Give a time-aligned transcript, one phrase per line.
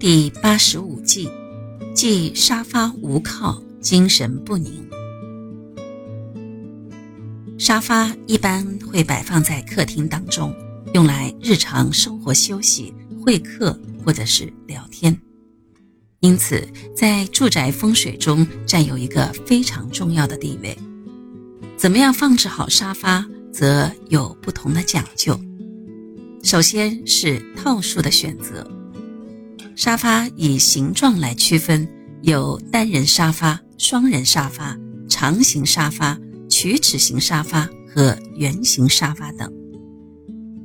[0.00, 1.28] 第八十五计，
[1.92, 4.88] 即沙发无靠，精神不宁。
[7.58, 10.54] 沙发一般会摆放在客厅当中，
[10.94, 15.20] 用来日常生活休息、会客或者是聊天，
[16.20, 20.78] 因此在住宅风水中占有一个非常重要的地位。
[21.76, 25.36] 怎么样放置好沙发，则有不同的讲究。
[26.44, 28.64] 首先是套数的选择，
[29.78, 31.88] 沙发以形状来区分，
[32.22, 34.76] 有单人沙发、双人沙发、
[35.08, 36.18] 长形沙发、
[36.50, 39.48] 曲尺型沙发和圆形沙发等；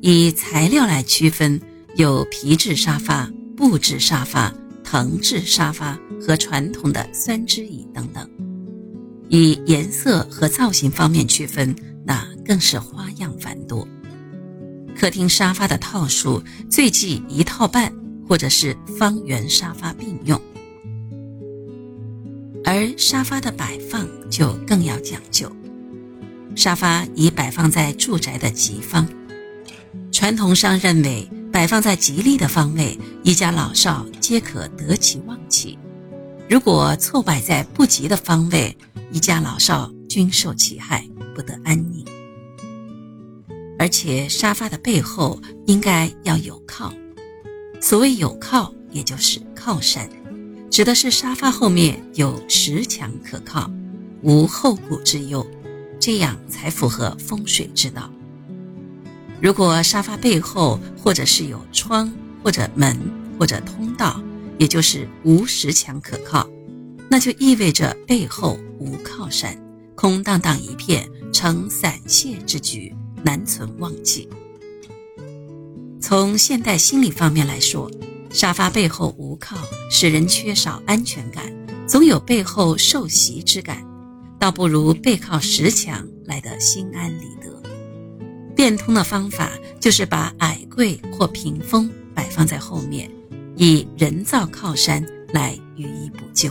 [0.00, 1.60] 以材料来区分，
[1.96, 4.54] 有皮质沙发、布质沙发、
[4.84, 8.24] 藤制沙发和传统的酸枝椅等等；
[9.28, 11.74] 以颜色和造型方面区分，
[12.06, 13.84] 那更是花样繁多。
[14.96, 16.40] 客厅沙发的套数
[16.70, 17.92] 最忌一套半，
[18.30, 20.40] 或者是方圆沙发并用，
[22.64, 25.50] 而沙发的摆放就更要讲究。
[26.54, 29.04] 沙发宜摆放在住宅的吉方，
[30.12, 35.76] 传统上认为摆放在吉利的方位，一家老少皆可得其旺气；
[36.48, 38.76] 如果错摆在不吉的方位，
[39.10, 41.04] 一家老少均受其害，
[41.34, 42.04] 不得安宁。
[43.76, 46.92] 而且沙发的背后应该要有靠，
[47.80, 50.08] 所谓有靠，也就是靠山，
[50.70, 53.70] 指的是沙发后面有石墙可靠，
[54.22, 55.46] 无后顾之忧，
[55.98, 58.10] 这样才符合风水之道。
[59.40, 62.12] 如果沙发背后或者是有窗
[62.44, 62.96] 或者门
[63.38, 64.22] 或者通道，
[64.58, 66.48] 也就是无石墙可靠，
[67.08, 69.58] 那就意味着背后无靠山，
[69.94, 72.94] 空荡荡一片，呈散泄之局。
[73.22, 74.26] 难存旺气。
[76.10, 77.88] 从现代心理方面来说，
[78.30, 79.56] 沙发背后无靠，
[79.92, 81.44] 使人缺少安全感，
[81.86, 83.86] 总有背后受袭之感，
[84.36, 87.62] 倒不如背靠石墙来得心安理得。
[88.56, 93.08] 变通的方法就是把矮柜或屏风摆放在后面，
[93.54, 96.50] 以人造靠山来予以补救。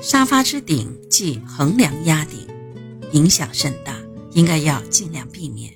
[0.00, 2.48] 沙发之顶即横梁压顶，
[3.12, 3.94] 影响甚大。
[4.32, 5.70] 应该要尽量避免。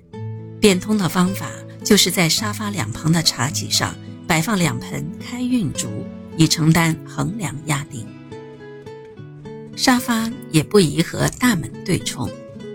[0.61, 1.51] 变通的方法
[1.83, 3.95] 就是在沙发两旁的茶几上
[4.27, 5.89] 摆放两盆开运竹，
[6.37, 8.07] 以承担横梁压顶。
[9.75, 12.31] 沙发也不宜和大门对冲，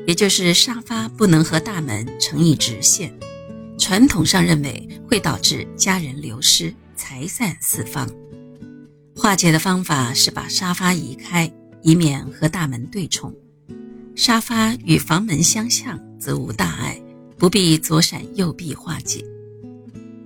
[0.07, 3.13] 也就是沙发不能和大门成一直线。
[3.77, 8.09] 传统上认为会导致家人流失、财散四方。
[9.15, 11.51] 化解的方法是把沙发移开，
[11.83, 13.33] 以免和大门对冲。
[14.15, 16.99] 沙发与房门相向，则无大碍，
[17.37, 19.23] 不必左闪右避化解。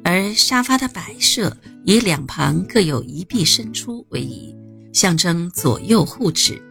[0.04, 1.56] 而沙发的摆设
[1.86, 4.56] 以两旁各有一臂伸出为宜，
[4.94, 6.62] 象征左右护持。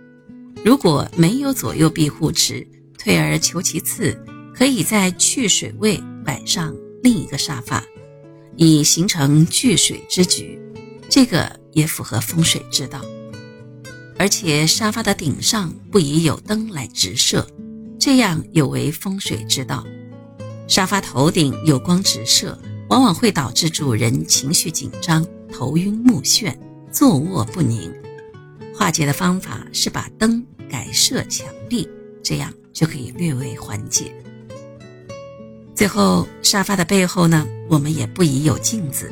[0.64, 2.66] 如果没有左右臂护持，
[2.98, 4.18] 退而求其次，
[4.52, 7.84] 可以在去水位摆上另一个沙发，
[8.56, 10.60] 以形成聚水之局。
[11.08, 13.04] 这个也符合风水之道。
[14.18, 17.46] 而且沙发的顶上不宜有灯来直射，
[18.00, 19.86] 这样有违风水之道。
[20.68, 22.56] 沙发头顶有光直射，
[22.90, 26.54] 往往会导致主人情绪紧张、头晕目眩、
[26.92, 27.92] 坐卧不宁。
[28.76, 31.88] 化解的方法是把灯改设强力，
[32.22, 34.14] 这样就可以略微缓解。
[35.74, 39.10] 最后，沙发的背后呢，我们也不宜有镜子。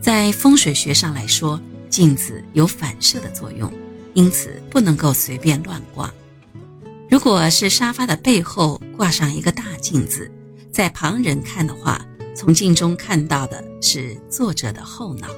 [0.00, 1.60] 在风水学上来说，
[1.90, 3.70] 镜子有反射的作用。
[4.14, 6.12] 因此不能够随便乱挂。
[7.08, 10.28] 如果是沙发的背后挂上一个大镜子，
[10.70, 15.28] 在旁人看的话，从镜中看到的是作者的后脑。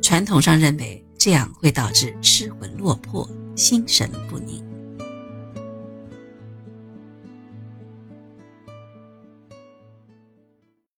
[0.00, 4.69] 传统上认为这样会导致失魂落魄、心神不宁。